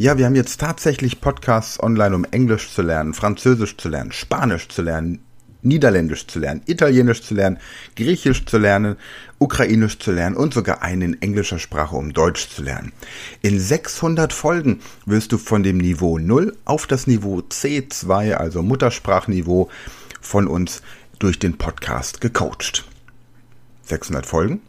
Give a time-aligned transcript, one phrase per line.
[0.00, 4.66] Ja, wir haben jetzt tatsächlich Podcasts online, um Englisch zu lernen, Französisch zu lernen, Spanisch
[4.68, 5.20] zu lernen,
[5.60, 7.58] Niederländisch zu lernen, Italienisch zu lernen,
[7.96, 8.96] Griechisch zu lernen,
[9.38, 12.92] Ukrainisch zu lernen und sogar einen in englischer Sprache, um Deutsch zu lernen.
[13.42, 19.68] In 600 Folgen wirst du von dem Niveau 0 auf das Niveau C2, also Muttersprachniveau,
[20.22, 20.80] von uns
[21.18, 22.86] durch den Podcast gecoacht.
[23.82, 24.62] 600 Folgen?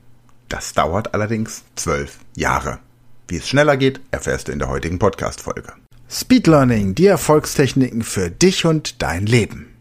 [0.49, 2.79] Das dauert allerdings 12 Jahre.
[3.31, 5.71] Wie es schneller geht, erfährst du in der heutigen Podcast-Folge.
[6.09, 9.73] Speed Learning, die Erfolgstechniken für dich und dein Leben.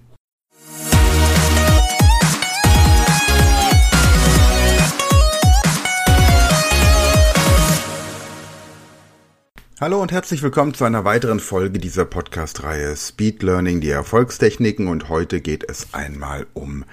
[9.80, 15.08] Hallo und herzlich willkommen zu einer weiteren Folge dieser Podcast-Reihe Speed Learning, die Erfolgstechniken und
[15.08, 16.84] heute geht es einmal um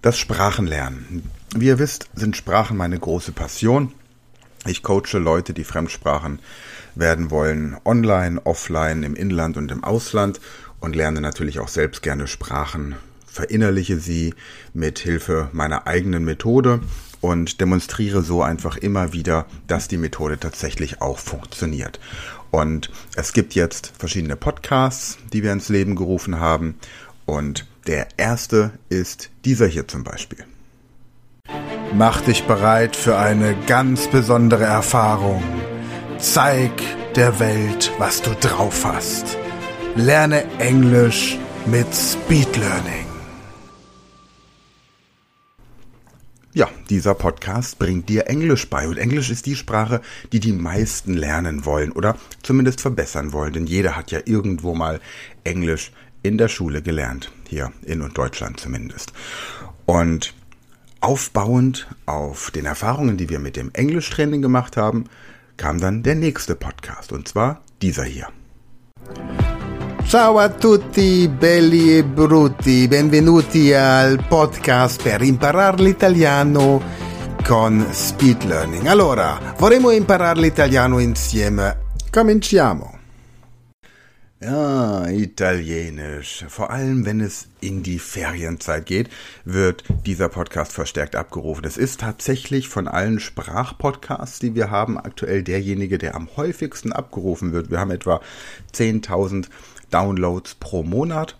[0.00, 1.28] das Sprachenlernen.
[1.56, 3.92] Wie ihr wisst, sind Sprachen meine große Passion
[4.66, 6.38] ich coache Leute, die Fremdsprachen
[6.94, 10.40] werden wollen, online, offline, im Inland und im Ausland
[10.80, 12.96] und lerne natürlich auch selbst gerne Sprachen,
[13.26, 14.34] verinnerliche sie
[14.74, 16.80] mit Hilfe meiner eigenen Methode
[17.20, 21.98] und demonstriere so einfach immer wieder, dass die Methode tatsächlich auch funktioniert.
[22.50, 26.74] Und es gibt jetzt verschiedene Podcasts, die wir ins Leben gerufen haben.
[27.24, 30.44] Und der erste ist dieser hier zum Beispiel.
[31.94, 35.42] Mach dich bereit für eine ganz besondere Erfahrung.
[36.18, 36.72] Zeig
[37.16, 39.36] der Welt, was du drauf hast.
[39.94, 43.04] Lerne Englisch mit Speed Learning.
[46.54, 50.00] Ja, dieser Podcast bringt dir Englisch bei und Englisch ist die Sprache,
[50.32, 54.98] die die meisten lernen wollen oder zumindest verbessern wollen, denn jeder hat ja irgendwo mal
[55.44, 59.12] Englisch in der Schule gelernt, hier in Deutschland zumindest.
[59.84, 60.32] Und
[61.02, 65.04] Aufbauend auf den Erfahrungen, die wir mit dem Englischtraining gemacht haben,
[65.56, 68.28] kam dann der nächste Podcast und zwar dieser hier.
[70.06, 76.80] Ciao a tutti belli e brutti, benvenuti al podcast per imparare l'italiano
[77.44, 78.86] con Speed Learning.
[78.86, 81.78] Allora, vorremmo imparare l'italiano insieme.
[82.12, 83.01] Cominciamo.
[84.42, 86.44] Ja, Italienisch.
[86.48, 89.08] Vor allem, wenn es in die Ferienzeit geht,
[89.44, 91.64] wird dieser Podcast verstärkt abgerufen.
[91.64, 97.52] Es ist tatsächlich von allen Sprachpodcasts, die wir haben, aktuell derjenige, der am häufigsten abgerufen
[97.52, 97.70] wird.
[97.70, 98.20] Wir haben etwa
[98.74, 99.46] 10.000
[99.92, 101.38] Downloads pro Monat.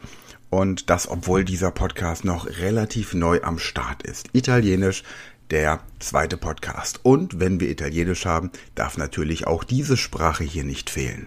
[0.48, 4.28] Und das, obwohl dieser Podcast noch relativ neu am Start ist.
[4.32, 5.02] Italienisch
[5.50, 7.00] der zweite Podcast.
[7.02, 11.26] Und wenn wir Italienisch haben, darf natürlich auch diese Sprache hier nicht fehlen.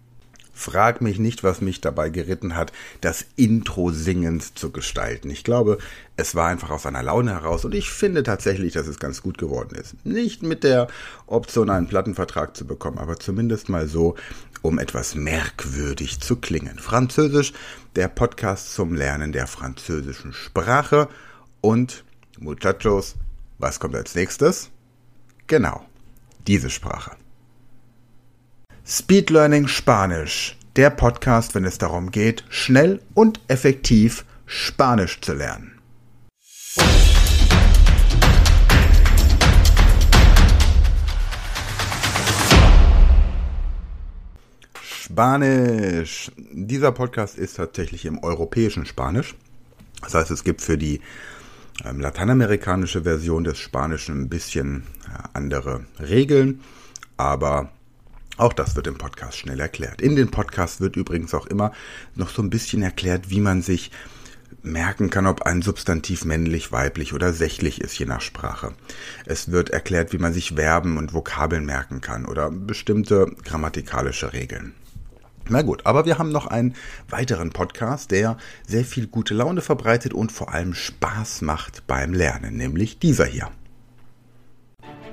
[0.61, 5.31] Frag mich nicht, was mich dabei geritten hat, das Intro singend zu gestalten.
[5.31, 5.79] Ich glaube,
[6.17, 9.39] es war einfach aus einer Laune heraus und ich finde tatsächlich, dass es ganz gut
[9.39, 10.05] geworden ist.
[10.05, 10.87] Nicht mit der
[11.25, 14.15] Option, einen Plattenvertrag zu bekommen, aber zumindest mal so,
[14.61, 16.77] um etwas merkwürdig zu klingen.
[16.77, 17.53] Französisch,
[17.95, 21.09] der Podcast zum Lernen der französischen Sprache
[21.61, 22.03] und
[22.39, 23.15] Muchachos,
[23.57, 24.69] was kommt als nächstes?
[25.47, 25.83] Genau,
[26.45, 27.20] diese Sprache.
[28.83, 35.79] Speed Learning Spanisch, der Podcast, wenn es darum geht, schnell und effektiv Spanisch zu lernen.
[44.81, 46.31] Spanisch.
[46.51, 49.35] Dieser Podcast ist tatsächlich im europäischen Spanisch.
[50.01, 51.01] Das heißt, es gibt für die
[51.85, 56.61] ähm, lateinamerikanische Version des Spanischen ein bisschen äh, andere Regeln,
[57.17, 57.69] aber
[58.41, 60.01] auch das wird im Podcast schnell erklärt.
[60.01, 61.71] In den Podcast wird übrigens auch immer
[62.15, 63.91] noch so ein bisschen erklärt, wie man sich
[64.63, 68.73] merken kann, ob ein Substantiv männlich, weiblich oder sächlich ist, je nach Sprache.
[69.25, 74.73] Es wird erklärt, wie man sich Verben und Vokabeln merken kann oder bestimmte grammatikalische Regeln.
[75.49, 76.75] Na gut, aber wir haben noch einen
[77.09, 78.37] weiteren Podcast, der
[78.67, 83.49] sehr viel gute Laune verbreitet und vor allem Spaß macht beim Lernen, nämlich dieser hier.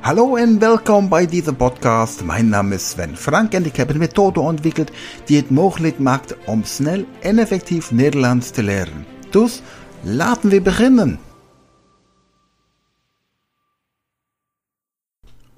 [0.09, 2.25] Hallo und willkommen bei diesem Podcast.
[2.25, 4.91] Mein Name ist Sven Frank und ich habe eine Methode entwickelt,
[5.29, 9.05] die es möglich macht, um schnell und effektiv Nederlands zu lernen.
[9.33, 9.63] Dus
[10.05, 11.19] laten we beginnen.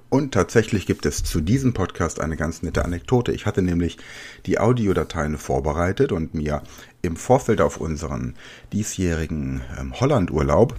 [0.09, 3.31] Und tatsächlich gibt es zu diesem Podcast eine ganz nette Anekdote.
[3.31, 3.99] Ich hatte nämlich
[4.47, 6.61] die Audiodateien vorbereitet und mir
[7.01, 8.35] im Vorfeld auf unseren
[8.73, 10.75] diesjährigen ähm, Hollandurlaub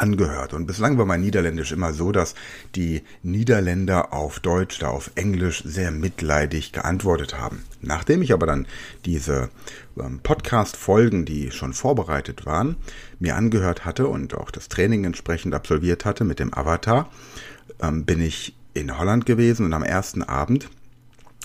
[0.00, 0.54] angehört.
[0.54, 2.34] Und bislang war mein Niederländisch immer so, dass
[2.74, 7.62] die Niederländer auf Deutsch, da auf Englisch sehr mitleidig geantwortet haben.
[7.82, 8.66] Nachdem ich aber dann
[9.04, 9.50] diese
[9.98, 12.76] ähm, Podcast-Folgen, die schon vorbereitet waren,
[13.18, 17.10] mir angehört hatte und auch das Training entsprechend absolviert hatte mit dem Avatar,
[17.80, 20.68] ähm, bin ich in Holland gewesen und am ersten Abend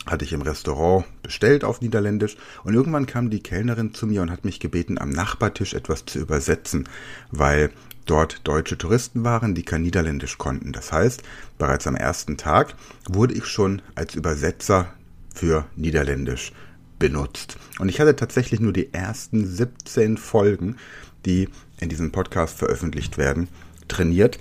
[0.06, 4.32] hatte ich im Restaurant bestellt auf Niederländisch und irgendwann kam die Kellnerin zu mir und
[4.32, 6.88] hat mich gebeten, am Nachbartisch etwas zu übersetzen,
[7.32, 7.72] weil
[8.06, 10.72] dort deutsche Touristen waren, die kein Niederländisch konnten.
[10.72, 11.24] Das heißt,
[11.58, 12.76] bereits am ersten Tag
[13.10, 14.94] wurde ich schon als Übersetzer
[15.34, 16.54] für Niederländisch
[17.00, 17.58] benutzt.
[17.80, 20.78] Und ich hatte tatsächlich nur die ersten 17 Folgen,
[21.26, 21.50] die
[21.80, 23.50] in diesem Podcast veröffentlicht werden,
[23.88, 24.40] trainiert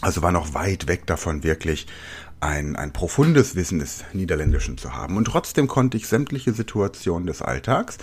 [0.00, 1.86] also war noch weit weg davon, wirklich
[2.40, 5.16] ein, ein profundes Wissen des Niederländischen zu haben.
[5.16, 7.98] Und trotzdem konnte ich sämtliche Situationen des Alltags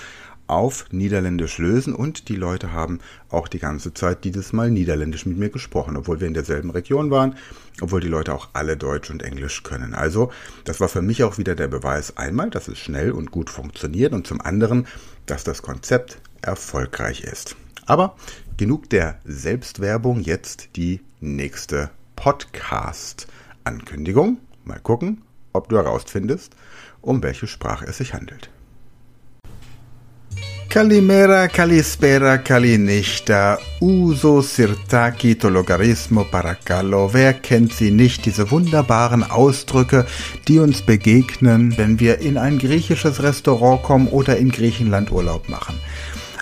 [0.47, 2.99] auf Niederländisch lösen und die Leute haben
[3.29, 7.11] auch die ganze Zeit dieses Mal Niederländisch mit mir gesprochen, obwohl wir in derselben Region
[7.11, 7.35] waren,
[7.81, 9.93] obwohl die Leute auch alle Deutsch und Englisch können.
[9.93, 10.31] Also
[10.63, 14.13] das war für mich auch wieder der Beweis einmal, dass es schnell und gut funktioniert
[14.13, 14.87] und zum anderen,
[15.25, 17.55] dass das Konzept erfolgreich ist.
[17.85, 18.15] Aber
[18.57, 24.37] genug der Selbstwerbung, jetzt die nächste Podcast-Ankündigung.
[24.63, 25.21] Mal gucken,
[25.53, 26.55] ob du herausfindest,
[27.01, 28.49] um welche Sprache es sich handelt.
[30.75, 37.13] Calimera, Calispera, Calinichta, Uso, Sirtaki, Tologarismo, Paracallo.
[37.13, 40.05] Wer kennt sie nicht, diese wunderbaren Ausdrücke,
[40.49, 45.79] die uns begegnen, wenn wir in ein griechisches Restaurant kommen oder in Griechenland Urlaub machen.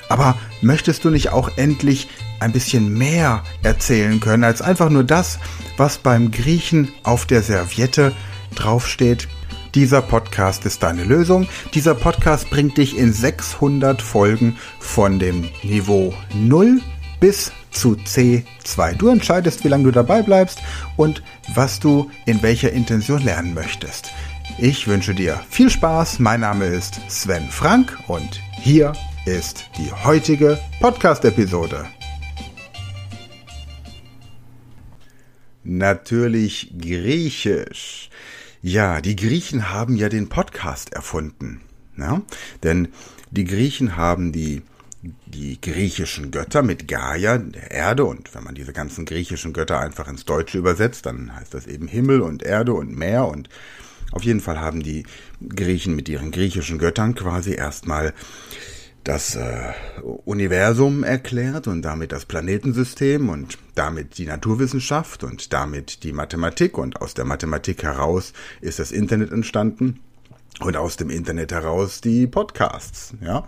[0.10, 2.08] Aber möchtest du nicht auch endlich
[2.40, 5.38] ein bisschen mehr erzählen können als einfach nur das,
[5.78, 8.14] was beim Griechen auf der Serviette
[8.56, 9.28] draufsteht?
[9.76, 11.48] Dieser Podcast ist deine Lösung.
[11.74, 16.80] Dieser Podcast bringt dich in 600 Folgen von dem Niveau 0
[17.20, 18.94] bis zu C2.
[18.96, 20.60] Du entscheidest, wie lange du dabei bleibst
[20.96, 21.24] und
[21.56, 24.12] was du in welcher Intention lernen möchtest.
[24.60, 26.20] Ich wünsche dir viel Spaß.
[26.20, 28.94] Mein Name ist Sven Frank und hier
[29.26, 31.88] ist die heutige Podcast-Episode.
[35.64, 38.12] Natürlich Griechisch.
[38.66, 41.60] Ja, die Griechen haben ja den Podcast erfunden.
[41.98, 42.22] Ja?
[42.64, 42.88] Denn
[43.30, 44.62] die Griechen haben die,
[45.26, 50.08] die griechischen Götter mit Gaia, der Erde, und wenn man diese ganzen griechischen Götter einfach
[50.08, 53.50] ins Deutsche übersetzt, dann heißt das eben Himmel und Erde und Meer und
[54.14, 55.04] auf jeden Fall haben die
[55.46, 58.14] Griechen mit ihren griechischen Göttern quasi erstmal
[59.04, 59.74] das äh,
[60.26, 67.02] Universum erklärt und damit das Planetensystem und damit die Naturwissenschaft und damit die Mathematik und
[67.02, 70.00] aus der Mathematik heraus ist das Internet entstanden
[70.60, 73.48] und aus dem Internet heraus die Podcasts, ja.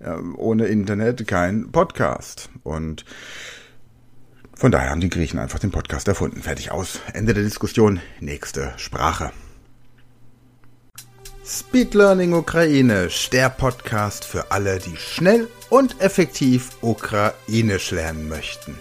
[0.00, 3.04] Ähm, ohne Internet kein Podcast und
[4.54, 6.40] von daher haben die Griechen einfach den Podcast erfunden.
[6.42, 7.00] Fertig aus.
[7.14, 8.00] Ende der Diskussion.
[8.20, 9.32] Nächste Sprache.
[11.54, 18.74] Speed Learning Ukrainisch, der Podcast für alle, die schnell und effektiv Ukrainisch lernen möchten.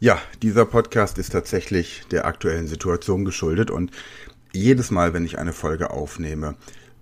[0.00, 3.92] Ja, dieser Podcast ist tatsächlich der aktuellen Situation geschuldet und
[4.52, 6.56] jedes Mal, wenn ich eine Folge aufnehme,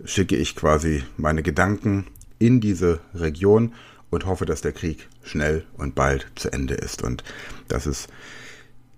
[0.04, 3.72] schicke ich quasi meine Gedanken in diese Region
[4.14, 7.24] und hoffe, dass der Krieg schnell und bald zu Ende ist und
[7.68, 8.08] dass es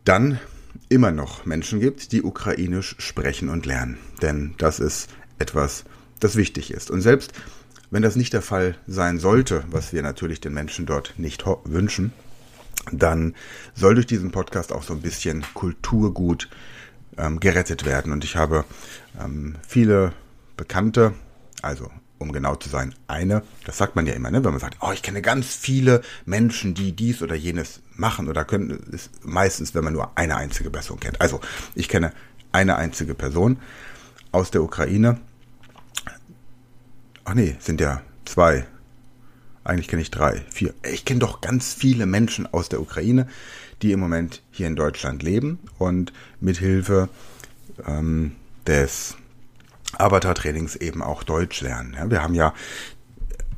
[0.04, 0.38] dann
[0.88, 3.98] immer noch Menschen gibt, die ukrainisch sprechen und lernen.
[4.22, 5.08] Denn das ist
[5.38, 5.84] etwas,
[6.20, 6.90] das wichtig ist.
[6.90, 7.32] Und selbst
[7.90, 12.12] wenn das nicht der Fall sein sollte, was wir natürlich den Menschen dort nicht wünschen,
[12.92, 13.34] dann
[13.74, 16.48] soll durch diesen Podcast auch so ein bisschen Kulturgut
[17.16, 18.12] ähm, gerettet werden.
[18.12, 18.64] Und ich habe
[19.20, 20.12] ähm, viele
[20.56, 21.14] Bekannte,
[21.62, 23.42] also um genau zu sein, eine.
[23.64, 24.44] Das sagt man ja immer, ne?
[24.44, 28.44] wenn man sagt, oh, ich kenne ganz viele Menschen, die dies oder jenes machen oder
[28.44, 31.20] können, ist meistens, wenn man nur eine einzige Person kennt.
[31.20, 31.40] Also,
[31.74, 32.12] ich kenne
[32.52, 33.58] eine einzige Person
[34.32, 35.20] aus der Ukraine.
[37.24, 38.66] Ach nee, sind ja zwei.
[39.64, 40.74] Eigentlich kenne ich drei, vier.
[40.90, 43.26] Ich kenne doch ganz viele Menschen aus der Ukraine,
[43.82, 47.08] die im Moment hier in Deutschland leben und mithilfe
[47.84, 49.16] ähm, des
[50.00, 51.94] Avatar-Trainings eben auch Deutsch lernen.
[51.94, 52.54] Ja, wir haben ja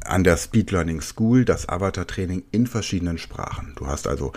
[0.04, 3.74] an der Speed Learning School das Avatar-Training in verschiedenen Sprachen.
[3.76, 4.32] Du hast also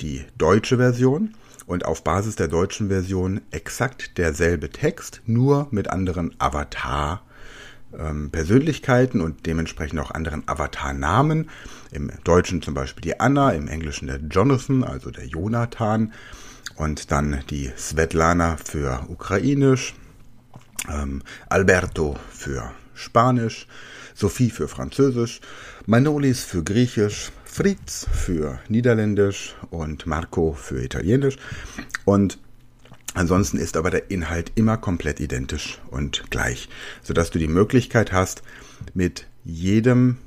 [0.00, 1.34] die deutsche Version
[1.66, 7.22] und auf Basis der deutschen Version exakt derselbe Text, nur mit anderen Avatar
[7.98, 11.50] ähm, Persönlichkeiten und dementsprechend auch anderen Avatarnamen.
[11.90, 16.12] Im Deutschen zum Beispiel die Anna, im Englischen der Jonathan, also der Jonathan.
[16.76, 19.94] Und dann die Svetlana für Ukrainisch,
[20.88, 23.66] ähm, Alberto für Spanisch,
[24.14, 25.40] Sophie für Französisch,
[25.86, 31.36] Manolis für Griechisch, Fritz für Niederländisch und Marco für Italienisch.
[32.04, 32.38] Und
[33.14, 36.68] ansonsten ist aber der Inhalt immer komplett identisch und gleich,
[37.02, 38.42] sodass du die Möglichkeit hast,
[38.94, 40.18] mit jedem,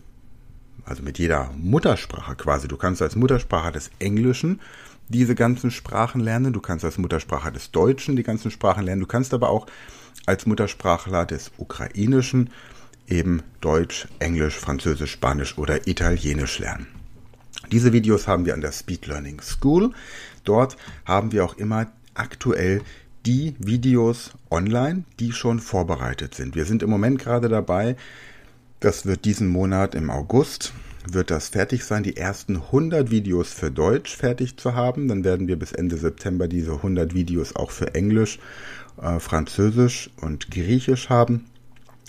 [0.86, 4.60] also mit jeder Muttersprache quasi, du kannst als Muttersprache des Englischen
[5.08, 9.08] diese ganzen Sprachen lernen, du kannst als Muttersprache des Deutschen die ganzen Sprachen lernen, du
[9.08, 9.66] kannst aber auch
[10.26, 12.50] als Muttersprachler des Ukrainischen
[13.08, 16.88] eben Deutsch, Englisch, Französisch, Spanisch oder Italienisch lernen.
[17.72, 19.92] Diese Videos haben wir an der Speed Learning School.
[20.44, 22.82] Dort haben wir auch immer aktuell
[23.26, 26.56] die Videos online, die schon vorbereitet sind.
[26.56, 27.96] Wir sind im Moment gerade dabei,
[28.80, 30.74] das wird diesen Monat im August,
[31.06, 35.08] wird das fertig sein, die ersten 100 Videos für Deutsch fertig zu haben.
[35.08, 38.40] Dann werden wir bis Ende September diese 100 Videos auch für Englisch,
[39.02, 41.46] äh, Französisch und Griechisch haben.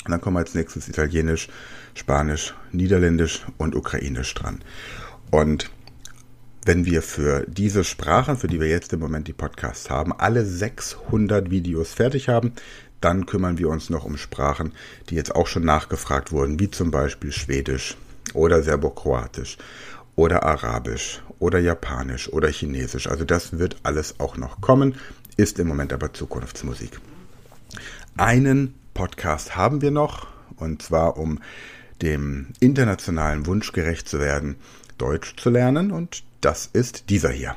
[0.04, 1.48] Und dann kommen als nächstes Italienisch,
[1.94, 4.62] Spanisch, Niederländisch und Ukrainisch dran.
[5.30, 5.70] Und
[6.64, 10.44] wenn wir für diese Sprachen, für die wir jetzt im Moment die Podcasts haben, alle
[10.44, 12.52] 600 Videos fertig haben,
[13.00, 14.72] dann kümmern wir uns noch um Sprachen,
[15.08, 17.96] die jetzt auch schon nachgefragt wurden, wie zum Beispiel Schwedisch
[18.34, 19.56] oder Serbokroatisch
[20.16, 23.08] oder Arabisch oder Japanisch oder Chinesisch.
[23.08, 24.96] Also das wird alles auch noch kommen,
[25.40, 27.00] ist im Moment aber Zukunftsmusik.
[28.18, 31.40] Einen Podcast haben wir noch, und zwar um
[32.02, 34.56] dem internationalen Wunsch gerecht zu werden,
[34.98, 37.56] Deutsch zu lernen, und das ist dieser hier.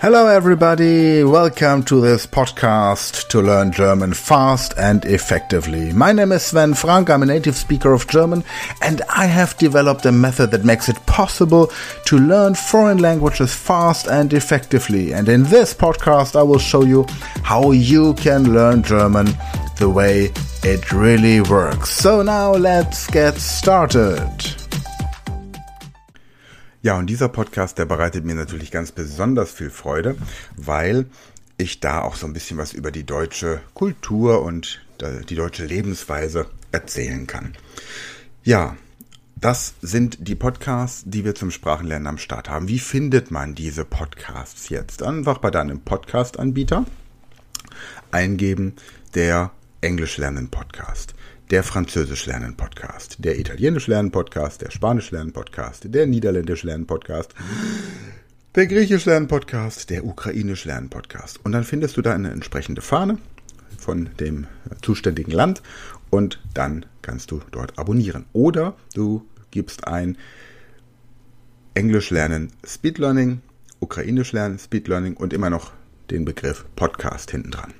[0.00, 1.22] Hello, everybody.
[1.24, 5.92] Welcome to this podcast to learn German fast and effectively.
[5.92, 7.10] My name is Sven Frank.
[7.10, 8.42] I'm a native speaker of German,
[8.80, 11.70] and I have developed a method that makes it possible
[12.06, 15.12] to learn foreign languages fast and effectively.
[15.12, 17.04] And in this podcast, I will show you
[17.42, 19.26] how you can learn German
[19.76, 21.90] the way it really works.
[21.90, 24.59] So now let's get started.
[26.82, 30.16] Ja, und dieser Podcast, der bereitet mir natürlich ganz besonders viel Freude,
[30.56, 31.04] weil
[31.58, 34.80] ich da auch so ein bisschen was über die deutsche Kultur und
[35.28, 37.54] die deutsche Lebensweise erzählen kann.
[38.44, 38.76] Ja,
[39.36, 42.68] das sind die Podcasts, die wir zum Sprachenlernen am Start haben.
[42.68, 45.02] Wie findet man diese Podcasts jetzt?
[45.02, 46.86] Einfach bei deinem Podcast-Anbieter
[48.10, 48.74] eingeben,
[49.14, 49.50] der
[49.82, 51.14] Englisch lernen Podcast
[51.50, 56.86] der Französisch lernen Podcast, der Italienisch lernen Podcast, der Spanisch lernen Podcast, der Niederländisch lernen
[56.86, 57.34] Podcast,
[58.54, 61.44] der Griechisch lernen Podcast, der Ukrainisch lernen Podcast.
[61.44, 63.18] Und dann findest du da eine entsprechende Fahne
[63.78, 64.46] von dem
[64.80, 65.60] zuständigen Land
[66.10, 68.26] und dann kannst du dort abonnieren.
[68.32, 70.18] Oder du gibst ein
[71.74, 73.40] Englisch lernen Speed Learning,
[73.80, 75.72] Ukrainisch lernen Speed Learning und immer noch
[76.12, 77.74] den Begriff Podcast hinten dran.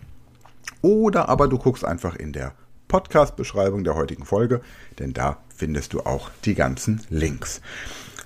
[0.83, 2.53] Oder aber du guckst einfach in der
[2.91, 4.61] Podcast-Beschreibung der heutigen Folge,
[4.99, 7.61] denn da findest du auch die ganzen Links.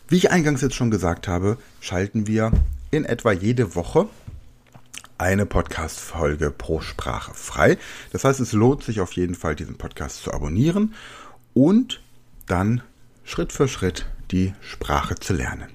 [0.09, 2.51] Wie ich eingangs jetzt schon gesagt habe, schalten wir
[2.91, 4.09] in etwa jede Woche
[5.19, 7.77] eine Podcast-Folge pro Sprache frei.
[8.11, 10.95] Das heißt, es lohnt sich auf jeden Fall, diesen Podcast zu abonnieren
[11.53, 12.01] und
[12.47, 12.83] dann
[13.23, 15.69] Schritt für Schritt die Sprache zu lernen.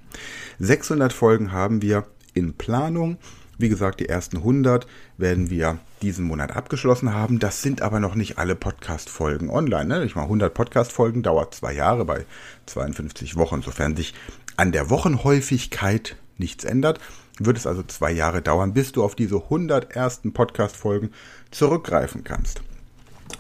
[0.58, 3.18] 600 Folgen haben wir in Planung.
[3.60, 4.88] Wie gesagt, die ersten 100
[5.18, 7.40] werden wir diesen Monat abgeschlossen haben.
[7.40, 9.86] Das sind aber noch nicht alle Podcast-Folgen online.
[9.86, 10.06] Ne?
[10.06, 12.26] Ich meine, 100 Podcast-Folgen dauert zwei Jahre bei
[12.68, 13.62] 52 Wochen.
[13.62, 14.14] Sofern sich
[14.56, 17.02] an der Wochenhäufigkeit nichts ändert,
[17.38, 21.10] wird es also zwei Jahre dauern, bis du auf diese 100 ersten Podcast-Folgen
[21.52, 22.62] zurückgreifen kannst.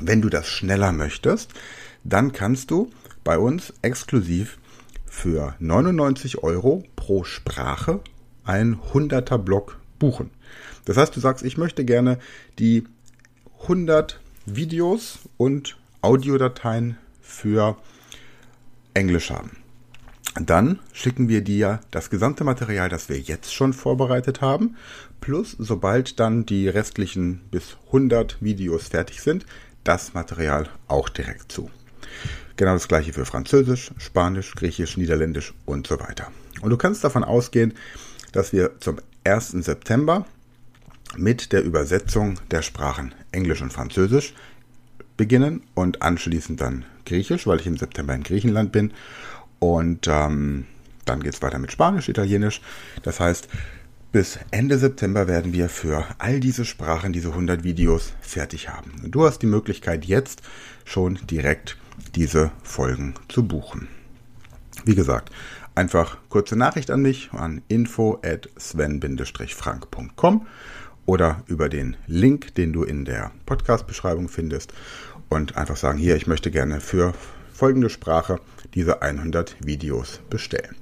[0.02, 1.54] Wenn du das schneller möchtest,
[2.04, 2.92] dann kannst du
[3.24, 4.58] bei uns exklusiv
[5.06, 8.02] für 99 Euro pro Sprache
[8.44, 10.32] ein 100er Block buchen.
[10.86, 12.18] Das heißt, du sagst, ich möchte gerne
[12.58, 12.86] die
[13.64, 17.78] 100 Videos und Audiodateien für
[18.94, 19.58] Englisch haben.
[20.40, 24.78] Dann schicken wir dir das gesamte Material, das wir jetzt schon vorbereitet haben,
[25.22, 29.46] plus sobald dann die restlichen bis 100 Videos fertig sind,
[29.84, 31.70] das Material auch direkt zu.
[32.56, 36.32] Genau das gleiche für Französisch, Spanisch, Griechisch, Niederländisch und so weiter.
[36.62, 37.74] Und du kannst davon ausgehen,
[38.32, 39.52] dass wir zum 1.
[39.52, 40.26] September
[41.18, 44.34] mit der Übersetzung der Sprachen Englisch und Französisch
[45.18, 48.94] beginnen und anschließend dann Griechisch, weil ich im September in Griechenland bin.
[49.60, 50.66] Und ähm,
[51.06, 52.62] dann geht es weiter mit Spanisch, Italienisch.
[53.04, 53.50] Das heißt,
[54.12, 58.92] bis Ende September werden wir für all diese Sprachen, diese 100 Videos fertig haben.
[59.06, 60.42] Du hast die Möglichkeit jetzt
[60.86, 61.78] schon direkt
[62.16, 63.88] diese Folgen zu buchen.
[64.86, 65.32] Wie gesagt,
[65.80, 70.46] einfach kurze Nachricht an mich an info at sven-frank.com
[71.06, 74.74] oder über den Link, den du in der Podcast-Beschreibung findest
[75.30, 77.14] und einfach sagen, hier, ich möchte gerne für
[77.54, 78.42] folgende Sprache
[78.74, 80.76] diese 100 Videos bestellen.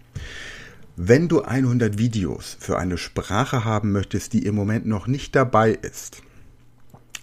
[0.96, 5.74] Wenn du 100 Videos für eine Sprache haben möchtest, die im Moment noch nicht dabei
[5.74, 6.24] ist,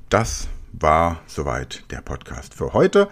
[0.09, 3.09] das war soweit der Podcast für heute.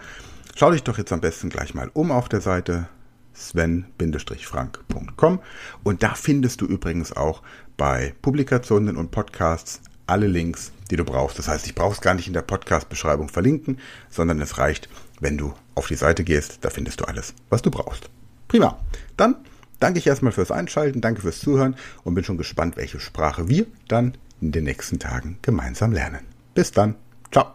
[0.55, 2.87] Schau dich doch jetzt am besten gleich mal um auf der Seite
[3.33, 5.39] sven-frank.com
[5.83, 7.41] und da findest du übrigens auch
[7.77, 11.39] bei Publikationen und Podcasts alle Links, die du brauchst.
[11.39, 15.37] Das heißt, ich brauche es gar nicht in der Podcast-Beschreibung verlinken, sondern es reicht, wenn
[15.37, 18.09] du auf die Seite gehst, da findest du alles, was du brauchst.
[18.47, 18.79] Prima.
[19.15, 19.35] Dann
[19.79, 23.65] danke ich erstmal fürs Einschalten, danke fürs Zuhören und bin schon gespannt, welche Sprache wir
[23.87, 26.21] dann in den nächsten Tagen gemeinsam lernen.
[26.53, 26.95] Bis dann.
[27.31, 27.45] Ciao.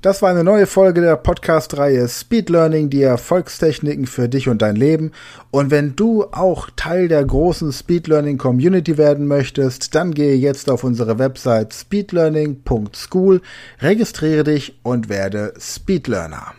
[0.00, 4.76] Das war eine neue Folge der Podcast-Reihe Speed Learning, die Erfolgstechniken für dich und dein
[4.76, 5.10] Leben.
[5.50, 10.70] Und wenn du auch Teil der großen Speed Learning Community werden möchtest, dann gehe jetzt
[10.70, 13.42] auf unsere Website speedlearning.school,
[13.80, 16.54] registriere dich und werde Speed Learner.